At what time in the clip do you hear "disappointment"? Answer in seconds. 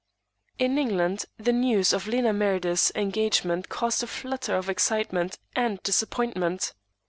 5.83-6.73